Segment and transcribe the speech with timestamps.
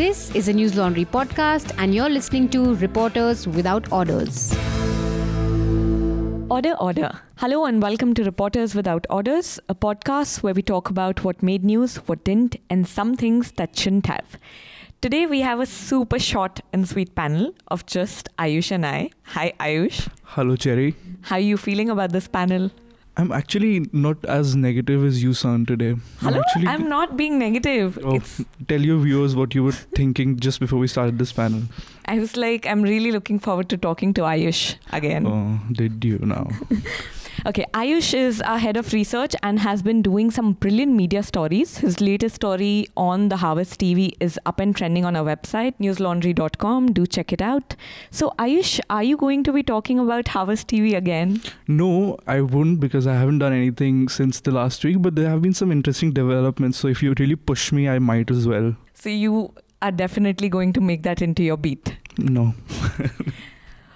[0.00, 4.50] This is a Newslaundry podcast, and you're listening to Reporters Without Orders.
[6.48, 7.20] Order, order.
[7.36, 11.66] Hello, and welcome to Reporters Without Orders, a podcast where we talk about what made
[11.66, 14.38] news, what didn't, and some things that shouldn't have.
[15.02, 19.10] Today, we have a super short and sweet panel of just Ayush and I.
[19.34, 20.08] Hi, Ayush.
[20.22, 20.94] Hello, Cherry.
[21.20, 22.70] How are you feeling about this panel?
[23.16, 25.96] I'm actually not as negative as you sound today.
[26.20, 26.66] Hello, I'm actually.
[26.68, 27.98] I'm not being negative.
[28.04, 28.20] oh,
[28.68, 31.62] tell your viewers what you were thinking just before we started this panel.
[32.06, 35.26] I was like, I'm really looking forward to talking to Ayush again.
[35.26, 36.48] Oh, did you now?
[37.46, 41.78] Okay, Ayush is our head of research and has been doing some brilliant media stories.
[41.78, 46.92] His latest story on the Harvest TV is up and trending on our website, newslaundry.com.
[46.92, 47.76] Do check it out.
[48.10, 51.40] So, Ayush, are you going to be talking about Harvest TV again?
[51.66, 55.42] No, I wouldn't because I haven't done anything since the last week, but there have
[55.42, 56.78] been some interesting developments.
[56.78, 58.76] So if you really push me, I might as well.
[58.94, 61.96] So, you are definitely going to make that into your beat.
[62.18, 62.54] No.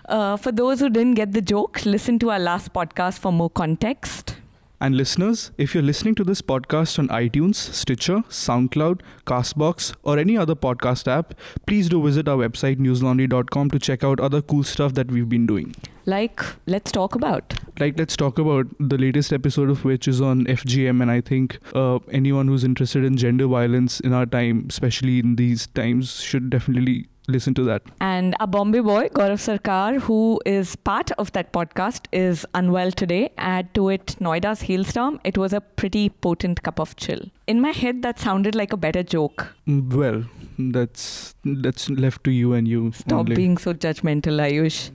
[0.06, 3.50] Uh, for those who didn't get the joke, listen to our last podcast for more
[3.50, 4.36] context.
[4.80, 10.36] And listeners, if you're listening to this podcast on iTunes, Stitcher, SoundCloud, Castbox, or any
[10.36, 11.33] other podcast app,
[11.66, 15.46] please do visit our website newslaundry.com to check out other cool stuff that we've been
[15.46, 15.74] doing.
[16.05, 17.55] Like, let's talk about.
[17.80, 21.61] Like, let's talk about the latest episode of which is on FGM, and I think
[21.74, 26.50] uh, anyone who's interested in gender violence in our time, especially in these times, should
[26.50, 27.83] definitely listen to that.
[28.00, 33.33] And a Bombay boy, Gaurav Sarkar, who is part of that podcast, is unwell today.
[33.39, 35.20] Add to it Noida's hailstorm.
[35.25, 37.20] It was a pretty potent cup of chill.
[37.47, 39.55] In my head, that sounded like a better joke.
[39.67, 40.25] Mm, Well,
[40.58, 42.92] that's that's left to you and you.
[42.92, 43.34] Stop only.
[43.34, 44.91] being so judgmental, Ayush.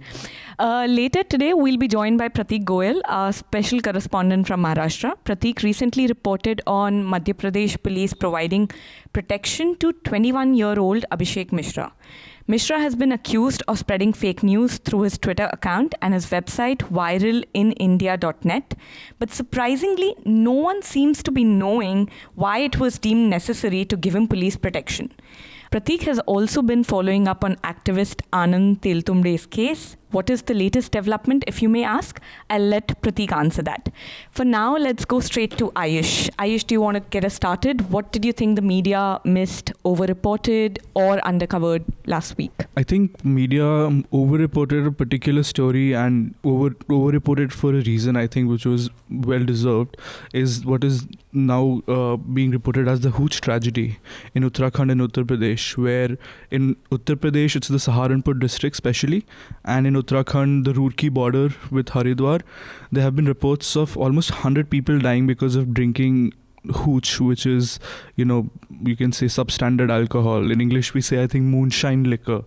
[0.59, 5.15] Uh, later today, we'll be joined by Prateek Goyal, our special correspondent from Maharashtra.
[5.23, 8.69] Prateek recently reported on Madhya Pradesh police providing
[9.13, 11.93] protection to 21 year old Abhishek Mishra.
[12.45, 16.79] Mishra has been accused of spreading fake news through his Twitter account and his website
[16.99, 18.73] viralinindia.net.
[19.17, 24.13] But surprisingly, no one seems to be knowing why it was deemed necessary to give
[24.13, 25.13] him police protection.
[25.71, 29.95] Prateek has also been following up on activist Anand Teltumde's case.
[30.11, 32.19] What is the latest development, if you may ask?
[32.49, 33.89] I'll let Prateek answer that.
[34.31, 36.29] For now, let's go straight to Ayush.
[36.39, 37.91] Ayush, do you want to get us started?
[37.91, 42.51] What did you think the media missed, overreported, or undercovered last week?
[42.75, 48.15] I think media um, overreported a particular story and over overreported for a reason.
[48.15, 49.97] I think which was well deserved
[50.33, 53.99] is what is now uh, being reported as the Hooch tragedy
[54.33, 56.17] in Uttarakhand and Uttar Pradesh, where
[56.49, 59.25] in Uttar Pradesh it's the Saharanpur district, especially,
[59.65, 62.41] and in Uttarakhand the Roorkee border with Haridwar,
[62.91, 66.33] there have been reports of almost 100 people dying because of drinking
[66.75, 67.79] hooch which is
[68.15, 68.49] you know
[68.83, 70.51] you can say substandard alcohol.
[70.51, 72.43] In english we say i think moonshine liquor.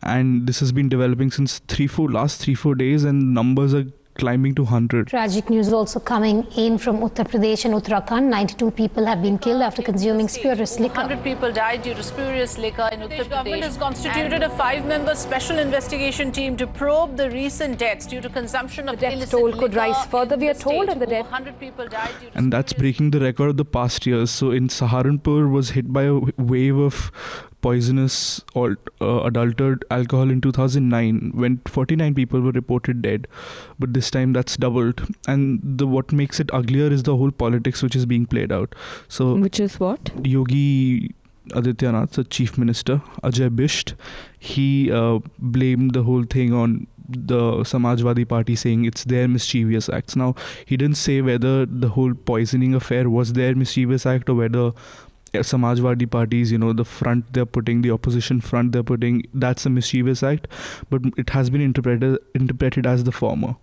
[0.00, 3.86] And this has been developing since 3 4 last 3 4 days and numbers are
[4.18, 8.24] climbing to 100 Tragic news also coming in from Uttar Pradesh and Uttarakhand.
[8.28, 11.02] 92 people have been killed after consuming spurious liquor.
[11.02, 13.30] 100 people died due to spurious liquor in Uttar Pradesh.
[13.30, 18.28] government has constituted a five-member special investigation team to probe the recent deaths due to
[18.28, 20.92] consumption of The death illicit toll could liquor rise further, we are told, state.
[20.92, 23.64] and the death- 100 people died due to and that's breaking the record of the
[23.64, 26.18] past years so in saharanpur was hit by a
[26.54, 27.10] wave of
[27.60, 33.26] poisonous or uh, adulterated alcohol in 2009 when 49 people were reported dead
[33.78, 37.82] but this time that's doubled and the what makes it uglier is the whole politics
[37.82, 38.74] which is being played out
[39.08, 40.10] so Which is what?
[40.24, 41.14] Yogi
[41.50, 43.94] Adityanath, the chief minister, Ajay Bisht,
[44.38, 50.14] he uh, blamed the whole thing on the Samajwadi Party, saying it's their mischievous acts.
[50.14, 50.34] Now,
[50.66, 54.72] he didn't say whether the whole poisoning affair was their mischievous act or whether
[55.32, 59.70] Samajwadi parties, you know, the front they're putting, the opposition front they're putting, that's a
[59.70, 60.48] mischievous act.
[60.90, 63.56] But it has been interpreted interpreted as the former.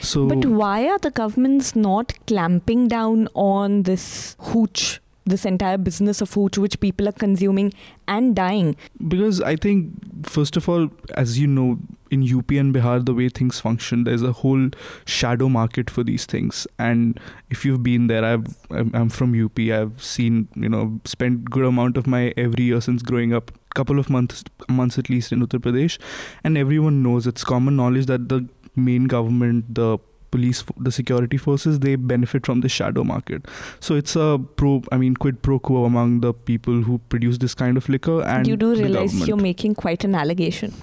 [0.00, 6.20] So, But why are the governments not clamping down on this hooch, this entire business
[6.20, 7.72] of hooch, which people are consuming
[8.08, 8.76] and dying?
[9.08, 11.78] Because I think, first of all, as you know,
[12.10, 14.68] in UP and Bihar, the way things function, there's a whole
[15.06, 16.66] shadow market for these things.
[16.78, 19.58] And if you've been there, I've I'm from UP.
[19.58, 23.98] I've seen, you know, spent good amount of my every year since growing up, couple
[23.98, 25.98] of months months at least in Uttar Pradesh,
[26.44, 28.46] and everyone knows it's common knowledge that the
[28.76, 29.98] main government, the
[30.32, 33.46] police, the security forces, they benefit from the shadow market.
[33.88, 37.54] So it's a pro, I mean, quid pro quo among the people who produce this
[37.54, 39.28] kind of liquor and you do realize government.
[39.28, 40.74] you're making quite an allegation.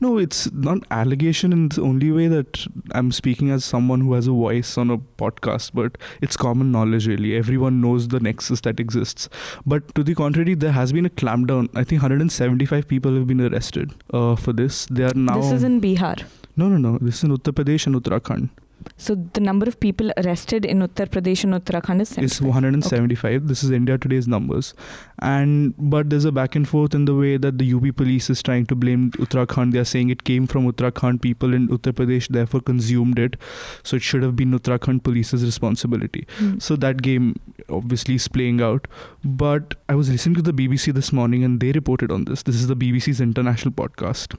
[0.00, 4.26] No, it's not allegation in the only way that I'm speaking as someone who has
[4.26, 7.34] a voice on a podcast, but it's common knowledge really.
[7.42, 9.28] Everyone knows the nexus that exists.
[9.66, 11.68] But to the contrary, there has been a clampdown.
[11.74, 14.86] I think 175 people have been arrested uh, for this.
[14.86, 15.40] They are now.
[15.40, 16.24] This is in Bihar.
[16.56, 16.98] no, no, no.
[17.00, 18.50] This is in Uttar Pradesh and Uttarakhand.
[18.96, 22.48] So the number of people arrested in Uttar Pradesh and Uttarakhand is It's 75.
[22.48, 23.48] 175.
[23.48, 24.74] This is India Today's numbers,
[25.20, 28.42] and but there's a back and forth in the way that the UP police is
[28.42, 29.72] trying to blame Uttarakhand.
[29.72, 31.22] They are saying it came from Uttarakhand.
[31.22, 33.36] People in Uttar Pradesh therefore consumed it,
[33.82, 36.26] so it should have been Uttarakhand police's responsibility.
[36.38, 36.58] Hmm.
[36.58, 37.36] So that game
[37.68, 38.88] obviously is playing out.
[39.24, 42.42] But I was listening to the BBC this morning, and they reported on this.
[42.42, 44.38] This is the BBC's international podcast.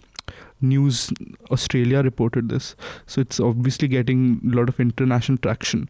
[0.62, 1.10] News
[1.52, 5.90] Australia reported this, so it's obviously getting a lot of international traction.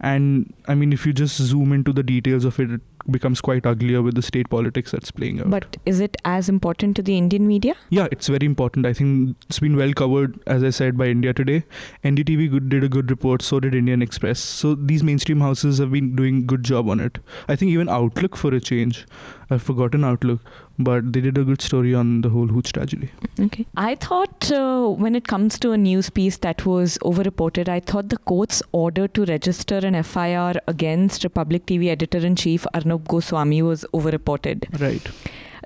[0.00, 2.80] And I mean, if you just zoom into the details of it, it
[3.10, 5.50] becomes quite uglier with the state politics that's playing out.
[5.50, 7.74] But is it as important to the Indian media?
[7.90, 8.86] yeah, it's very important.
[8.86, 11.64] I think it's been well covered, as I said, by India Today.
[12.04, 14.40] NDTV good, did a good report, so did Indian Express.
[14.40, 17.18] So these mainstream houses have been doing good job on it.
[17.48, 19.06] I think even Outlook for a change.
[19.48, 20.40] I've forgotten Outlook,
[20.78, 23.10] but they did a good story on the whole Hooch tragedy.
[23.38, 23.66] Okay.
[23.76, 28.08] I thought uh, when it comes to a news piece that was overreported, I thought
[28.08, 33.62] the court's order to register an FIR against Republic TV editor in chief Arnab Goswami
[33.62, 34.80] was overreported.
[34.80, 35.06] Right.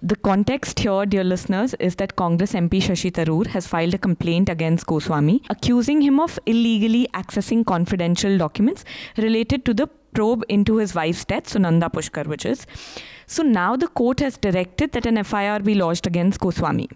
[0.03, 4.49] The context here, dear listeners, is that Congress MP Shashi Tharoor has filed a complaint
[4.49, 8.83] against Goswami, accusing him of illegally accessing confidential documents
[9.19, 12.67] related to the probe into his wife's death, Sunanda Pushkar, which is.
[13.27, 16.89] So now the court has directed that an FIR be lodged against Goswami.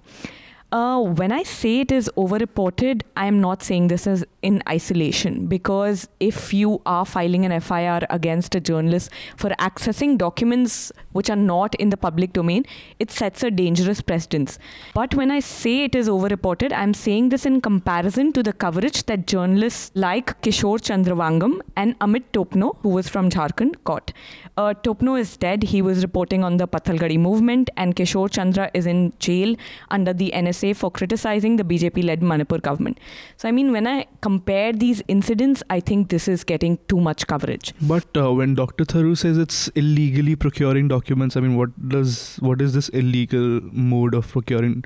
[0.75, 5.47] Uh, when I say it is overreported, I am not saying this is in isolation
[5.47, 11.37] because if you are filing an FIR against a journalist for accessing documents which are
[11.37, 12.67] not in the public domain,
[12.99, 14.59] it sets a dangerous precedence.
[14.95, 19.05] But when I say it is overreported, I'm saying this in comparison to the coverage
[19.07, 24.13] that journalists like Kishorechandra Wangkhem and Amit Topno, who was from Jharkhand, got.
[24.57, 25.63] Uh, Topno is dead.
[25.63, 29.55] He was reporting on the Pathalgadi movement, and Kishore Chandra is in jail
[29.91, 32.99] under the NSA for criticizing the BJP led Manipur government.
[33.37, 37.27] So, I mean, when I compare these incidents, I think this is getting too much
[37.27, 37.75] coverage.
[37.83, 38.85] But uh, when Dr.
[38.85, 44.15] Tharoor says it's illegally procuring documents, I mean, what does what is this illegal mode
[44.15, 44.85] of procuring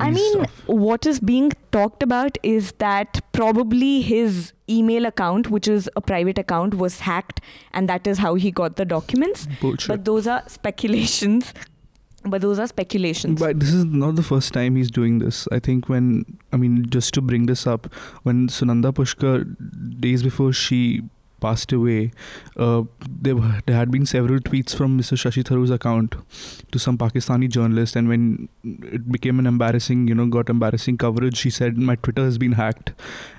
[0.00, 0.68] I mean, stuff?
[0.68, 6.38] what is being talked about is that probably his email account, which is a private
[6.38, 7.40] account, was hacked,
[7.72, 9.46] and that is how he got the documents.
[9.60, 9.88] Bullshit.
[9.88, 11.54] But those are speculations.
[12.30, 13.40] But those are speculations.
[13.40, 15.46] But this is not the first time he's doing this.
[15.52, 17.92] I think when, I mean, just to bring this up,
[18.22, 19.44] when Sunanda Pushkar,
[20.00, 21.02] days before she
[21.40, 22.10] passed away,
[22.56, 25.16] uh, there, were, there had been several tweets from Mr.
[25.16, 26.16] Shashi Tharoor's account
[26.72, 27.94] to some Pakistani journalist.
[27.94, 32.24] And when it became an embarrassing, you know, got embarrassing coverage, she said, My Twitter
[32.24, 32.92] has been hacked.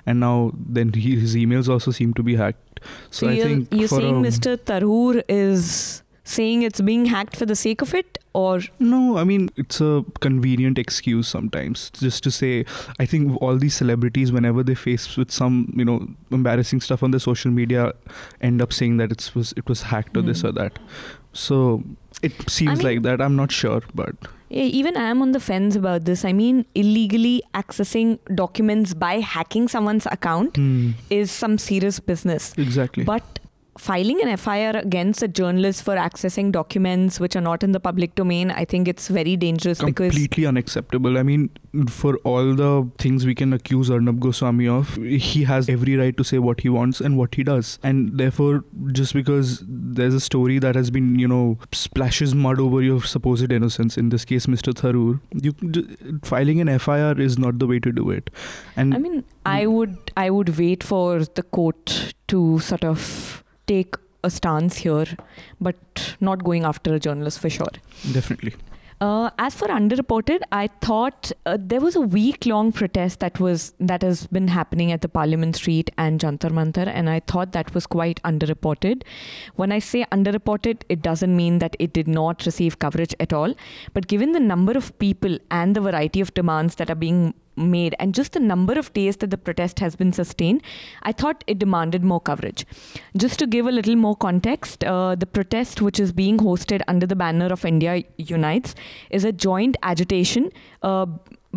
[0.06, 2.80] And now, then he, his emails also seem to be hacked.
[3.10, 4.56] So, So I you're, think you're saying a- Mr.
[4.58, 9.50] Tharoor is saying it's being hacked for the sake of it, or No, I mean
[9.64, 9.92] it's a
[10.26, 12.66] convenient excuse sometimes just to say.
[13.00, 16.00] I think all these celebrities, whenever they face with some you know
[16.40, 17.94] embarrassing stuff on their social media,
[18.42, 20.48] end up saying that it was it was hacked or this Hmm.
[20.48, 20.80] or that.
[21.46, 21.84] So
[22.22, 23.22] it seems mean- like that.
[23.30, 24.16] I'm not sure, but
[24.58, 26.22] Yeah, even I am on the fence about this.
[26.28, 32.48] I mean, illegally accessing documents by hacking someone's account Hmm, is some serious business.
[32.58, 33.04] exactly.
[33.04, 33.39] But
[33.80, 38.14] filing an FIR against a journalist for accessing documents which are not in the public
[38.16, 41.18] domain, I think it's very dangerous because completely unacceptable.
[41.18, 41.50] I mean,
[41.88, 46.24] for all the things we can accuse Arnab Goswami of, he has every right to
[46.24, 47.80] say what he wants and what he does.
[47.82, 52.82] And therefore, just because there's a story that has been, you know, splashes mud over
[52.82, 54.74] your supposed innocence, in this case, Mr.
[54.74, 58.30] Tharoor, you filing an FIR is not the way to do it.
[58.76, 64.00] And I mean, I would I would wait for the court to sort of take
[64.24, 65.06] a stance here,
[65.70, 67.76] but not going after a journalist for sure.
[68.12, 68.56] definitely.
[69.02, 74.02] Uh, as for underreported, I thought uh, there was a week-long protest that was that
[74.02, 77.88] has been happening at the Parliament Street and Jantar Mantar, and I thought that was
[77.88, 79.04] quite underreported.
[79.56, 83.56] When I say underreported, it doesn't mean that it did not receive coverage at all.
[83.94, 87.96] But given the number of people and the variety of demands that are being made
[88.00, 90.64] and just the number of days that the protest has been sustained,
[91.04, 92.66] I thought it demanded more coverage.
[93.16, 97.06] Just to give a little more context, uh, the protest, which is being hosted under
[97.06, 98.76] the banner of India Unites,
[99.10, 100.52] is a joint agitation
[100.82, 101.06] uh,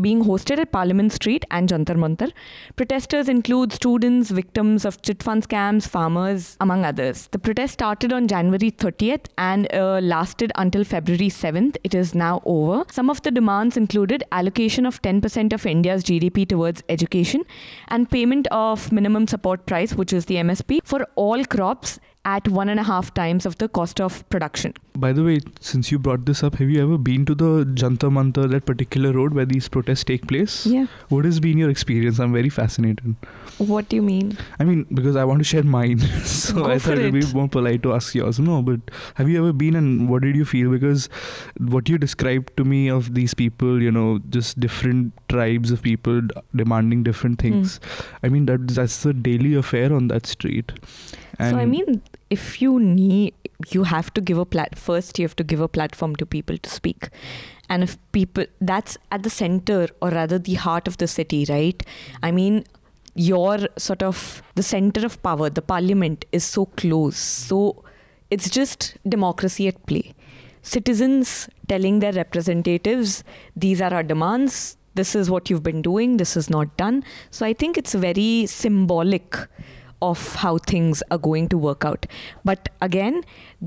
[0.01, 2.33] being hosted at Parliament Street and Jantar Mantar.
[2.77, 7.29] Protesters include students, victims of chit fund scams, farmers, among others.
[7.33, 11.77] The protest started on January 30th and uh, lasted until February 7th.
[11.85, 12.85] It is now over.
[12.91, 17.45] Some of the demands included allocation of 10% of India's GDP towards education
[17.89, 22.69] and payment of minimum support price, which is the MSP, for all crops at one
[22.69, 24.73] and a half times of the cost of production.
[24.95, 28.11] By the way, since you brought this up, have you ever been to the Jantar
[28.11, 30.67] Mantar, that particular road where these protests take place?
[30.67, 30.87] Yeah.
[31.09, 32.21] What has been your experience?
[32.21, 33.17] I'm very fascinated.
[33.59, 34.37] What do you mean?
[34.61, 37.49] I mean, because I want to share mine, so Go I thought it'd be more
[37.49, 38.39] polite to ask yours.
[38.39, 38.81] No, but
[39.15, 40.71] have you ever been and what did you feel?
[40.71, 41.09] Because
[41.59, 46.21] what you described to me of these people, you know, just different tribes of people
[46.21, 47.79] d- demanding different things.
[47.83, 48.27] Hmm.
[48.27, 50.73] I mean, that that's a daily affair on that street.
[51.39, 52.03] so I mean,
[52.33, 53.35] if you need,
[53.71, 54.79] you have to give a plat.
[54.79, 57.09] First, you have to give a platform to people to speak,
[57.69, 61.83] and if people, that's at the center or rather the heart of the city, right?
[62.23, 62.65] I mean,
[63.15, 67.17] your sort of the center of power, the parliament, is so close.
[67.17, 67.85] So
[68.31, 70.15] it's just democracy at play.
[70.63, 73.25] Citizens telling their representatives,
[73.55, 74.77] these are our demands.
[74.95, 76.17] This is what you've been doing.
[76.19, 77.05] This is not done.
[77.31, 79.37] So I think it's very symbolic
[80.11, 82.07] of how things are going to work out.
[82.51, 83.23] But again,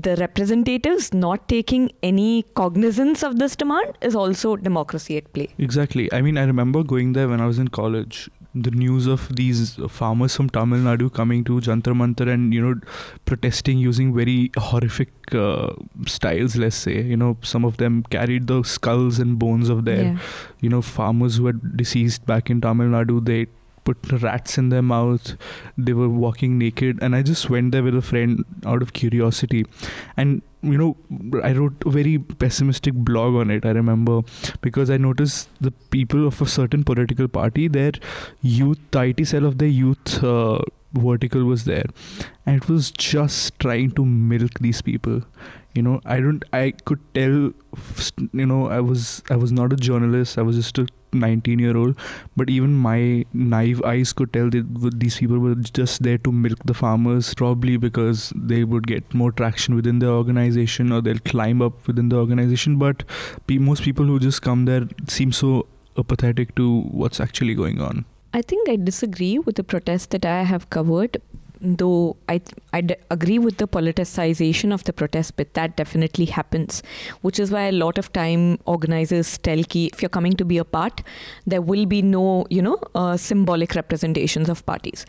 [0.08, 2.30] the representatives not taking any
[2.62, 5.48] cognizance of this demand is also democracy at play.
[5.58, 6.08] Exactly.
[6.12, 8.28] I mean, I remember going there when I was in college.
[8.66, 12.70] The news of these farmers from Tamil Nadu coming to Jantar Mantar and you know
[13.30, 15.72] protesting using very horrific uh,
[16.06, 16.56] styles.
[16.62, 20.16] Let's say you know some of them carried the skulls and bones of their Yeah.
[20.62, 23.18] you know farmers who had deceased back in Tamil Nadu.
[23.32, 23.46] They
[23.86, 25.36] put rats in their mouth.
[25.78, 29.64] They were walking naked, and I just went there with a friend out of curiosity,
[30.16, 30.96] and you know
[31.42, 33.64] I wrote a very pessimistic blog on it.
[33.64, 34.22] I remember
[34.60, 37.92] because I noticed the people of a certain political party, their
[38.42, 40.58] youth, the IT cell of their youth uh,
[40.92, 41.86] vertical was there,
[42.44, 45.22] and it was just trying to milk these people.
[45.74, 46.44] You know, I don't.
[46.52, 47.52] I could tell.
[48.32, 49.22] You know, I was.
[49.30, 50.38] I was not a journalist.
[50.38, 50.86] I was just a
[51.20, 51.96] 19 year old.
[52.36, 56.58] But even my naive eyes could tell that these people were just there to milk
[56.64, 61.62] the farmers, probably because they would get more traction within the organization or they'll climb
[61.62, 62.76] up within the organization.
[62.76, 63.04] But
[63.48, 65.66] most people who just come there seem so
[65.98, 68.04] apathetic to what's actually going on.
[68.34, 71.16] I think I disagree with the protest that I have covered,
[71.60, 72.40] though I
[72.72, 76.82] I d- agree with the politicization of the protest, but that definitely happens,
[77.22, 80.58] which is why a lot of time organizers tell ki if you're coming to be
[80.58, 81.02] a part,
[81.46, 85.06] there will be no you know uh, symbolic representations of parties,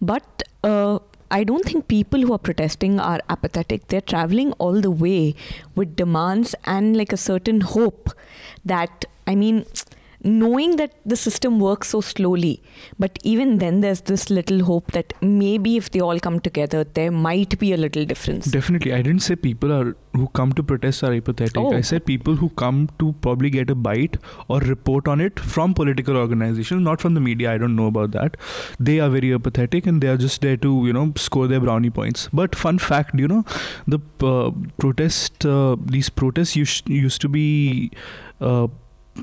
[0.00, 0.42] but.
[0.64, 0.98] Uh,
[1.34, 3.88] I don't think people who are protesting are apathetic.
[3.88, 5.34] They're traveling all the way
[5.74, 8.10] with demands and like a certain hope
[8.66, 9.64] that, I mean,
[10.24, 12.62] knowing that the system works so slowly
[12.98, 17.10] but even then there's this little hope that maybe if they all come together there
[17.10, 21.02] might be a little difference Definitely, I didn't say people are who come to protest
[21.02, 21.56] are apathetic.
[21.56, 21.72] Oh.
[21.72, 24.16] I said people who come to probably get a bite
[24.48, 27.52] or report on it from political organizations, not from the media.
[27.52, 28.36] I don't know about that.
[28.78, 31.90] They are very apathetic and they are just there to you know score their brownie
[31.90, 32.28] points.
[32.32, 33.44] But fun fact, you know,
[33.86, 37.90] the uh, protest, uh, these protests used used to be.
[38.40, 38.68] Uh,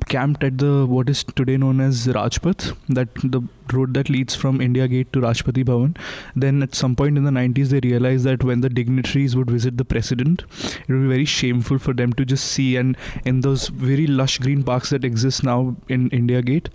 [0.08, 3.41] camped at the what is today known as Rajpath, that the
[3.74, 5.98] road that leads from India Gate to Rashtrapati Bhavan.
[6.36, 9.77] Then at some point in the 90s, they realized that when the dignitaries would visit
[9.77, 10.43] the president,
[10.88, 12.75] it would be very shameful for them to just see.
[12.77, 16.69] And in those very lush green parks that exist now in India Gate,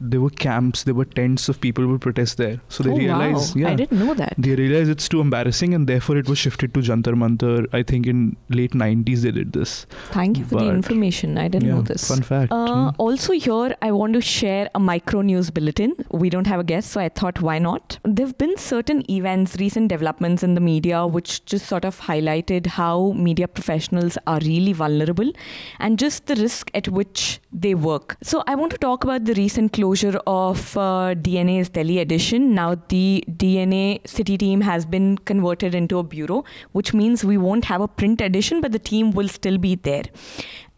[0.00, 2.60] there were camps, there were tents of people who would protest there.
[2.68, 3.62] So they oh, realized, wow.
[3.62, 3.70] yeah.
[3.72, 6.80] i didn't know that They realized it's too embarrassing, and therefore it was shifted to
[6.80, 7.66] Jantar Mantar.
[7.72, 9.86] I think in late 90s they did this.
[10.10, 12.52] thank you for the information i didn't yeah, know this Fun fact.
[12.52, 12.90] uh, yeah.
[12.98, 16.90] also here i want to share a micro news bulletin we don't have a guest
[16.90, 21.06] so i thought why not there have been certain events recent developments in the media
[21.06, 25.32] which just sort of highlighted how media professionals are really vulnerable
[25.78, 28.16] and just the risk at which they work.
[28.22, 32.54] So i want to talk about the recent closure of uh, dna's delhi edition.
[32.54, 37.64] Now the dna city team has been converted into a bureau which means we won't
[37.64, 40.04] have a print edition but the team will still be there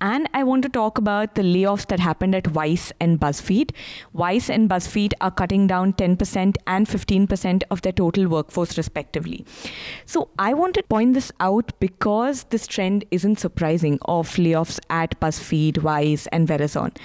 [0.00, 3.73] and I want to talk about the layoffs that happened at Vice and BuzzFeed.
[4.14, 9.45] Vice and BuzzFeed are cutting down 10% and 15% of their total workforce, respectively.
[10.07, 15.19] So I want to point this out because this trend isn't surprising of layoffs at
[15.21, 16.97] BuzzFeed, Vice, and Verizon.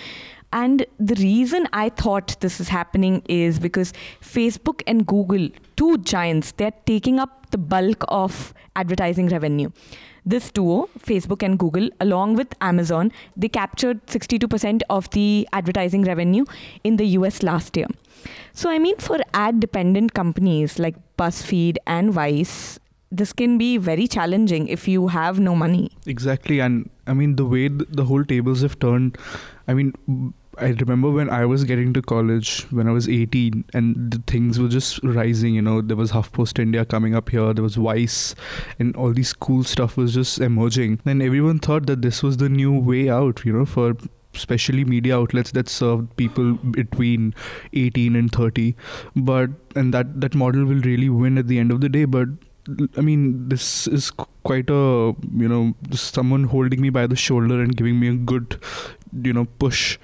[0.53, 6.53] And the reason I thought this is happening is because Facebook and Google, two giants,
[6.53, 9.69] they're taking up the bulk of advertising revenue.
[10.25, 16.45] This duo, Facebook and Google, along with Amazon, they captured 62% of the advertising revenue
[16.83, 17.87] in the US last year.
[18.53, 22.79] So, I mean, for ad dependent companies like BuzzFeed and Vice,
[23.11, 25.91] this can be very challenging if you have no money.
[26.05, 29.17] Exactly, and I mean the way the whole tables have turned.
[29.67, 29.93] I mean,
[30.57, 34.59] I remember when I was getting to college when I was 18, and the things
[34.59, 35.55] were just rising.
[35.55, 38.35] You know, there was HuffPost India coming up here, there was Vice,
[38.79, 41.01] and all these cool stuff was just emerging.
[41.05, 43.45] And everyone thought that this was the new way out.
[43.45, 43.95] You know, for
[44.33, 47.33] especially media outlets that served people between
[47.71, 48.75] 18 and 30
[49.15, 52.27] but and that that model will really win at the end of the day but
[52.97, 54.11] I mean, this is
[54.43, 58.59] quite a you know someone holding me by the shoulder and giving me a good
[59.23, 59.97] you know push.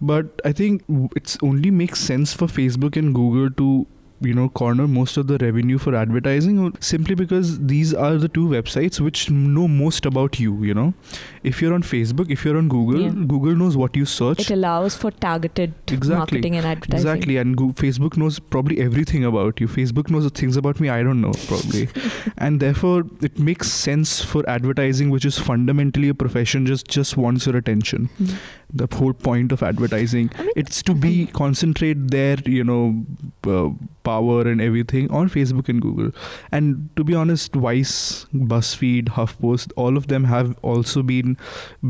[0.00, 3.86] But I think it's only makes sense for Facebook and Google to
[4.20, 8.46] you know corner most of the revenue for advertising simply because these are the two
[8.48, 10.94] websites which know most about you you know.
[11.42, 13.10] If you're on facebook if you're on google yeah.
[13.10, 14.40] google knows what you search.
[14.40, 16.16] It allows for targeted exactly.
[16.16, 17.06] marketing and advertising.
[17.06, 17.36] Exactly.
[17.36, 19.68] And Go- facebook knows probably everything about you.
[19.68, 21.88] Facebook knows things about me i don't know probably.
[22.38, 27.46] And therefore it makes sense for advertising which is fundamentally a profession just just wants
[27.46, 28.08] your attention.
[28.20, 28.36] Mm-hmm
[28.72, 30.30] the whole point of advertising.
[30.36, 33.04] I mean, it's to be concentrate their you know
[33.46, 33.70] uh,
[34.08, 36.10] power and everything on facebook and google
[36.52, 41.36] and to be honest vice buzzfeed huffpost all of them have also been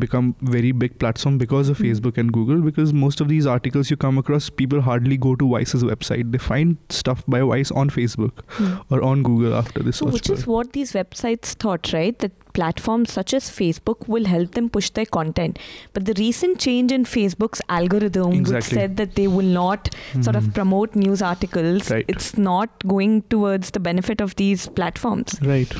[0.04, 1.90] become very big platform because of mm.
[1.90, 5.50] facebook and google because most of these articles you come across people hardly go to
[5.56, 8.84] vice's website they find stuff by vice on facebook mm.
[8.90, 13.12] or on google after this So, which is what these websites thought right that platforms
[13.18, 15.58] such as Facebook will help them push their content.
[15.92, 18.56] But the recent change in Facebook's algorithm, exactly.
[18.56, 20.22] which said that they will not mm-hmm.
[20.22, 20.52] sort of mm-hmm.
[20.60, 22.04] promote news articles, right.
[22.08, 25.38] it's not going towards the benefit of these platforms.
[25.42, 25.72] Right.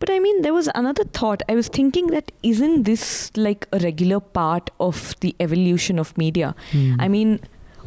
[0.00, 1.42] But I mean, there was another thought.
[1.48, 6.54] I was thinking that isn't this like a regular part of the evolution of media?
[6.72, 6.96] Mm.
[6.98, 7.40] I mean,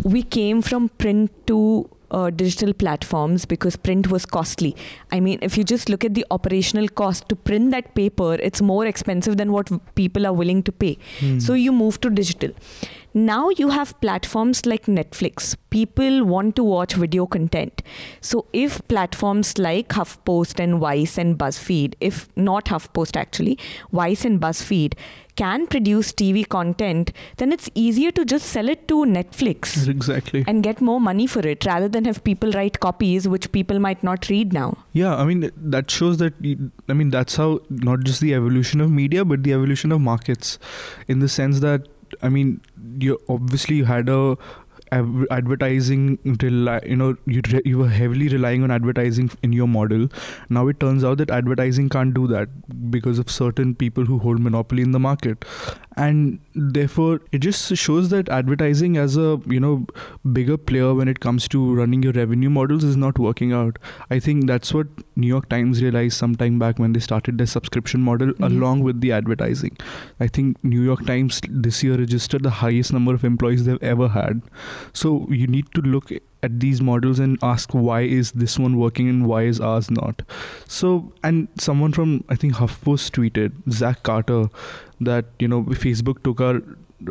[0.03, 4.75] we came from print to uh, digital platforms because print was costly.
[5.11, 8.61] I mean, if you just look at the operational cost to print that paper, it's
[8.61, 10.97] more expensive than what people are willing to pay.
[11.19, 11.39] Hmm.
[11.39, 12.51] So you move to digital.
[13.15, 15.55] Now you have platforms like Netflix.
[15.69, 17.83] People want to watch video content.
[18.21, 23.59] So if platforms like HuffPost and Vice and BuzzFeed, if not HuffPost actually,
[23.91, 24.95] Vice and BuzzFeed
[25.35, 29.87] can produce TV content, then it's easier to just sell it to Netflix.
[29.87, 30.43] Exactly.
[30.47, 34.03] And get more money for it rather than have people write copies which people might
[34.03, 34.77] not read now.
[34.91, 36.33] Yeah, I mean, that shows that,
[36.87, 40.59] I mean, that's how not just the evolution of media, but the evolution of markets
[41.07, 41.87] in the sense that
[42.21, 42.61] I mean,
[42.99, 44.37] you obviously had a
[45.31, 49.67] advertising till uh, you know you, re- you were heavily relying on advertising in your
[49.67, 50.07] model.
[50.49, 52.49] Now it turns out that advertising can't do that
[52.91, 55.45] because of certain people who hold monopoly in the market
[55.95, 59.85] and therefore it just shows that advertising as a you know
[60.31, 63.77] bigger player when it comes to running your revenue models is not working out.
[64.09, 67.47] I think that's what new york times realized some time back when they started their
[67.47, 68.43] subscription model mm-hmm.
[68.43, 69.77] along with the advertising.
[70.19, 74.09] I think new york times this year registered the highest number of employees they've ever
[74.09, 74.41] had.
[74.93, 76.11] So you need to look
[76.43, 80.21] at these models and ask why is this one working and why is ours not.
[80.67, 84.49] So and someone from i think huffpost tweeted zach carter
[85.01, 86.61] that you know Facebook took our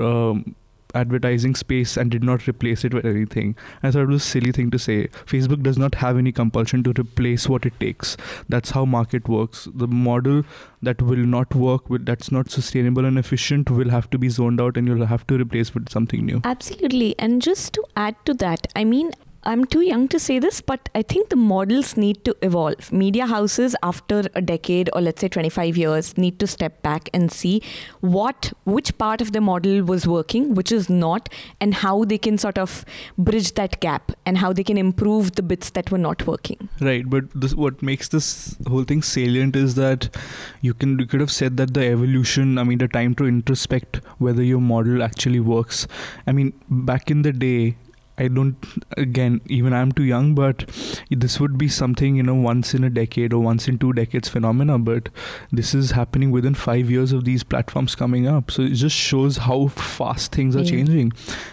[0.00, 0.54] um,
[0.94, 3.56] advertising space and did not replace it with anything.
[3.82, 5.08] I thought it was a silly thing to say.
[5.26, 8.16] Facebook does not have any compulsion to replace what it takes.
[8.48, 9.68] That's how market works.
[9.74, 10.44] The model
[10.82, 14.60] that will not work, with, that's not sustainable and efficient, will have to be zoned
[14.60, 16.40] out, and you'll have to replace with something new.
[16.44, 17.14] Absolutely.
[17.18, 19.12] And just to add to that, I mean,
[19.44, 22.92] I'm too young to say this, but I think the models need to evolve.
[22.92, 27.32] Media houses, after a decade or let's say 25 years, need to step back and
[27.32, 27.60] see
[28.00, 31.28] what, which part of the model was working, which is not,
[31.60, 32.84] and how they can sort of
[33.18, 36.68] bridge that gap and how they can improve the bits that were not working.
[36.80, 40.16] Right, but this, what makes this whole thing salient is that
[40.60, 43.96] you can you could have said that the evolution, I mean, the time to introspect
[44.18, 45.88] whether your model actually works.
[46.28, 47.76] I mean, back in the day,
[48.22, 48.56] I don't
[48.96, 50.64] again even I'm too young but
[51.10, 54.28] this would be something you know once in a decade or once in two decades
[54.28, 55.08] phenomena but
[55.50, 59.38] this is happening within 5 years of these platforms coming up so it just shows
[59.48, 60.70] how fast things are yeah.
[60.76, 61.12] changing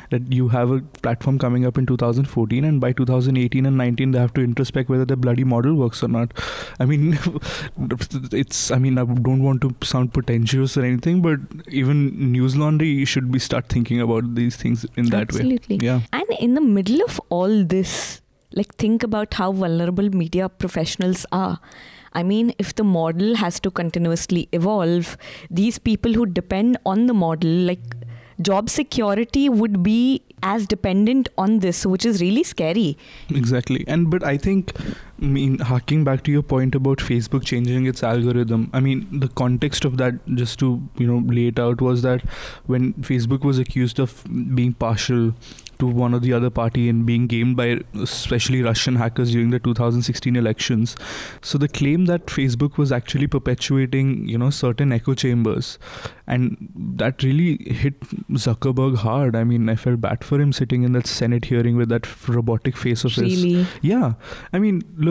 [0.10, 4.20] that you have a platform coming up in 2014 and by 2018 and 19 they
[4.20, 6.34] have to introspect whether the bloody model works or not
[6.80, 7.18] I mean
[8.44, 13.32] it's I mean I don't want to sound pretentious or anything but even Newslaundry should
[13.32, 15.50] be start thinking about these things in that Absolutely.
[15.50, 15.86] way Absolutely.
[15.86, 21.26] yeah and in the middle of all this, like think about how vulnerable media professionals
[21.32, 21.60] are.
[22.13, 25.17] I mean, if the model has to continuously evolve,
[25.50, 27.95] these people who depend on the model, like
[28.41, 32.98] job security, would be as dependent on this, which is really scary.
[33.30, 33.86] Exactly.
[33.88, 34.74] And but I think
[35.22, 39.28] I mean harking back to your point about Facebook changing its algorithm, I mean the
[39.28, 42.22] context of that just to, you know, lay it out was that
[42.66, 44.24] when Facebook was accused of
[44.56, 45.34] being partial
[45.80, 49.60] to one or the other party and being gamed by especially Russian hackers during the
[49.60, 50.96] 2016 elections.
[51.42, 55.80] So the claim that Facebook was actually perpetuating, you know, certain echo chambers,
[56.28, 57.98] and that really hit
[58.32, 59.38] Zuckerberg hard.
[59.38, 62.76] I mean, I felt bad for him sitting in that Senate hearing with that robotic
[62.76, 63.42] face of his.
[63.46, 63.66] Really?
[63.82, 64.14] Yeah,
[64.52, 65.09] I mean, look,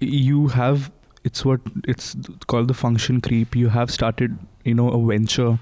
[0.00, 0.90] you have.
[1.22, 3.54] It's what it's called the function creep.
[3.54, 5.58] You have started, you know, a venture,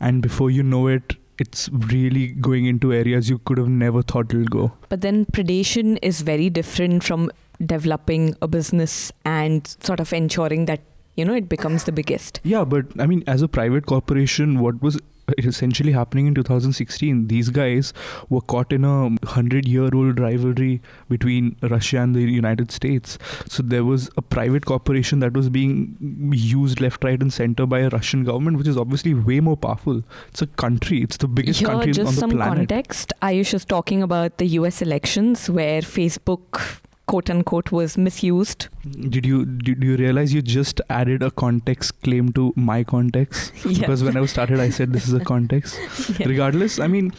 [0.00, 4.32] and before you know it, it's really going into areas you could have never thought
[4.32, 4.72] it'll go.
[4.88, 7.30] But then predation is very different from
[7.64, 10.80] developing a business and sort of ensuring that
[11.16, 12.40] you know it becomes the biggest.
[12.42, 17.28] Yeah, but I mean, as a private corporation, what was Uh, essentially happening in 2016
[17.28, 17.92] these guys
[18.28, 23.18] were caught in a 100 year old rivalry between russia and the united states.
[23.46, 25.96] So there was a private corporation that was being
[26.32, 30.02] used left right and center by a russian government which is obviously way more powerful.
[30.28, 31.02] It's a country.
[31.02, 32.68] It's the biggest Here, country just on the some planet.
[32.68, 33.12] context.
[33.22, 36.80] Ayush is talking about the US elections where Facebook,
[37.12, 38.68] quote unquote, was misused.
[39.14, 43.74] did you did you realize you just added a context claim to my context Yeah.
[43.80, 45.78] because when i started i said this is a context
[46.20, 46.26] Yeah.
[46.32, 47.10] regardless i mean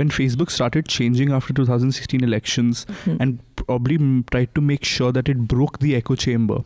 [0.00, 3.16] when facebook started changing after 2016 elections Mhm.
[3.24, 3.98] and probably
[4.34, 6.60] tried to make sure that it broke the echo chamber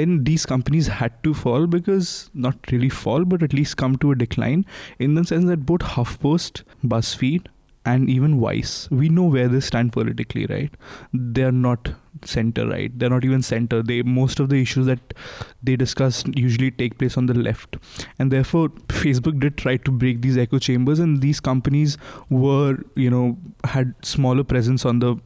[0.00, 2.10] then these companies had to fall because
[2.48, 4.66] not really fall but at least come to a decline
[5.08, 6.62] in the sense that both huffpost
[6.94, 7.48] buzzfeed
[7.90, 10.74] and even Vice, we know where they stand politically, right?
[11.12, 11.90] They're not
[12.24, 12.96] center right.
[12.98, 13.82] They're not even center.
[13.82, 15.14] They most of the issues that
[15.62, 17.78] they discuss usually take place on the left,
[18.18, 21.96] and therefore Facebook did try to break these echo chambers, and these companies
[22.28, 25.16] were, you know, had smaller presence on the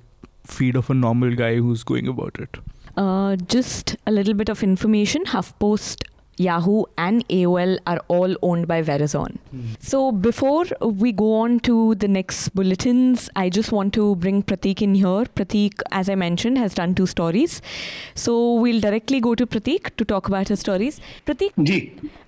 [0.45, 2.59] feed of a normal guy who's going about it.
[2.97, 6.05] Uh, just a little bit of information HuffPost,
[6.39, 9.39] Yahoo and AOL are all owned by Verizon.
[9.55, 9.77] Mm.
[9.81, 14.83] So before we go on to the next bulletins, I just want to bring Prateek
[14.83, 15.25] in here.
[15.37, 17.63] Prateek, as I mentioned, has done two stories.
[18.15, 21.01] So we'll directly go to Prateek to talk about his stories.
[21.27, 21.81] Prateek, जी.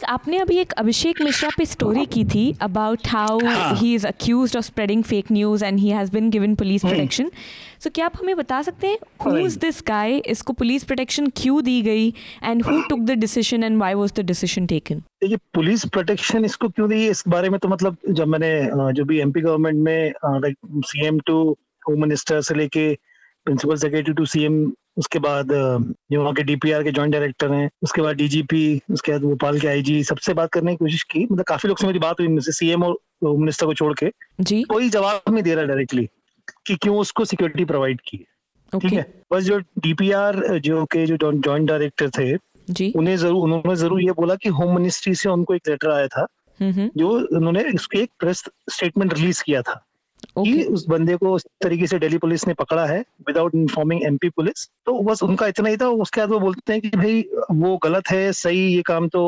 [0.08, 3.38] आपने अभी एक अभिषेक मिश्रा पे story की थी about how
[3.76, 7.30] he is accused of spreading fake news and he has been given police protection
[7.84, 11.62] so क्या आप हमें बता सकते हैं हु इज दिस गाय इसको पुलिस प्रोटेक्शन क्यों
[11.64, 12.08] दी गई
[12.44, 16.68] and who took the decision and why was the decision taken देखिए पुलिस प्रोटेक्शन इसको
[16.68, 18.50] क्यों दी इस बारे में तो मतलब जब मैंने
[18.92, 20.56] जो भी एमपी गवर्नमेंट में like
[20.86, 21.36] CM to
[21.88, 22.92] home minister से लेके
[23.46, 28.02] प्रिंसिपल सेक्रेटरी टू सीएम उसके बाद जो वहाँ के डीपीआर के जॉइंट डायरेक्टर हैं उसके
[28.02, 31.68] बाद डीजीपी उसके बाद भोपाल के आईजी सबसे बात करने की कोशिश की मतलब काफ़ी
[31.68, 34.62] लोग से मेरी बात हुई इनमें से सीएम और होम मिनिस्टर को छोड़ के। जी।
[34.62, 36.08] कोई जवाब नहीं दे रहा डायरेक्टली
[36.66, 39.06] कि क्यों उसको सिक्योरिटी प्रोवाइड की ठीक ओके है?
[39.32, 42.36] बस जो डीपीआर जो के जो जॉइंट डायरेक्टर थे
[42.68, 46.06] जी। उन्हें ज़रूर उन्होंने ज़रूर ये बोला कि होम मिनिस्ट्री से उनको एक लेटर आया
[46.06, 46.26] था
[46.60, 49.82] हम्म हम्म। जो उन्होंने इसको एक प्रेस स्टेटमेंट रिलीज़ किया था
[50.38, 52.98] कि उस बंदे को इस तरीके से दिल्ली पुलिस ने पकड़ा है
[53.28, 56.82] विदाउट इन्फॉर्मिंग एमपी पुलिस तो बस उनका इतना ही था उसके बाद वो बोलते हैं
[56.82, 57.20] कि भाई
[57.52, 59.22] वो गलत है सही ये काम तो